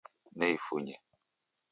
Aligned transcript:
Neifunye 0.37 0.95